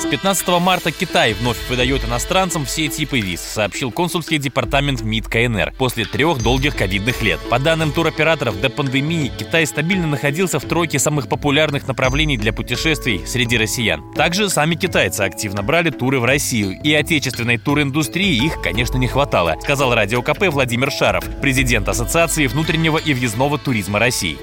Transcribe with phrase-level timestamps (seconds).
[0.00, 5.74] С 15 марта Китай вновь выдает иностранцам все типы виз, сообщил консульский департамент МИД КНР
[5.76, 7.38] после трех долгих ковидных лет.
[7.50, 13.26] По данным туроператоров, до пандемии Китай стабильно находился в тройке самых популярных направлений для путешествий
[13.26, 14.14] среди россиян.
[14.14, 19.58] Также сами китайцы активно брали туры в Россию, и отечественной туриндустрии их, конечно, не хватало,
[19.60, 24.38] сказал радио КП Владимир Шаров, президент Ассоциации внутреннего и въездного туризма России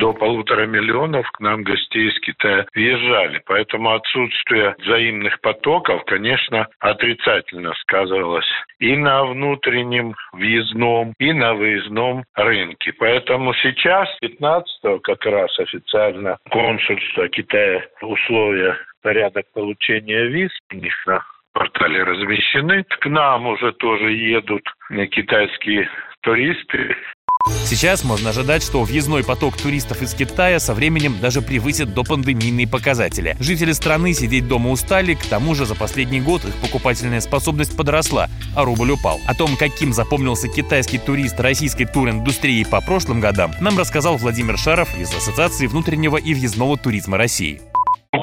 [0.00, 3.42] до полутора миллионов к нам гостей из Китая въезжали.
[3.44, 8.48] Поэтому отсутствие взаимных потоков, конечно, отрицательно сказывалось
[8.78, 12.94] и на внутреннем въездном, и на выездном рынке.
[12.98, 21.22] Поэтому сейчас, 15 как раз официально консульство Китая условия порядок получения виз у них на
[21.52, 22.84] портале размещены.
[22.84, 24.62] К нам уже тоже едут
[25.10, 25.90] китайские
[26.22, 26.96] туристы
[27.70, 33.36] Сейчас можно ожидать, что въездной поток туристов из Китая со временем даже превысит допандемийные показатели.
[33.38, 38.28] Жители страны сидеть дома устали, к тому же за последний год их покупательная способность подросла,
[38.56, 39.20] а рубль упал.
[39.24, 44.88] О том, каким запомнился китайский турист российской туриндустрии по прошлым годам, нам рассказал Владимир Шаров
[44.98, 47.62] из Ассоциации внутреннего и въездного туризма России.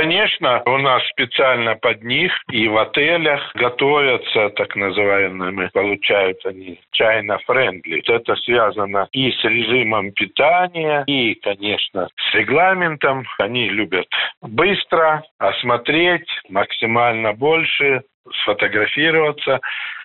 [0.00, 7.38] Конечно, у нас специально под них и в отелях готовятся так называемыми, получают они China
[7.38, 8.04] Friendly.
[8.06, 13.24] Это связано и с режимом питания, и, конечно, с регламентом.
[13.40, 14.06] Они любят
[14.40, 18.02] быстро осмотреть максимально больше,
[18.42, 19.60] сфотографироваться.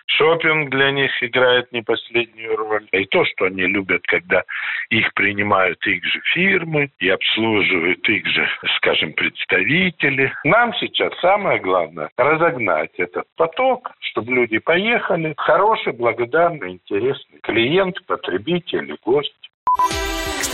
[0.06, 2.86] Шопинг для них играет не последнюю роль.
[2.92, 4.44] И то, что они любят, когда
[4.90, 10.32] их принимают их же фирмы и обслуживают их же, скажем, представители.
[10.44, 15.34] Нам сейчас самое главное разогнать этот поток, чтобы люди поехали.
[15.36, 19.34] Хороший, благодарный, интересный клиент, потребитель, гость.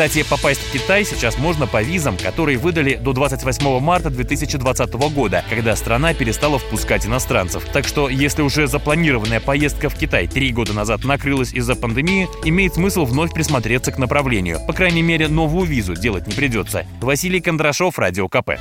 [0.01, 5.45] Кстати, попасть в Китай сейчас можно по визам, которые выдали до 28 марта 2020 года,
[5.51, 7.67] когда страна перестала впускать иностранцев.
[7.71, 12.77] Так что, если уже запланированная поездка в Китай три года назад накрылась из-за пандемии, имеет
[12.77, 14.61] смысл вновь присмотреться к направлению.
[14.67, 16.87] По крайней мере, новую визу делать не придется.
[17.03, 18.53] Василий Кондрашов, Радио КП.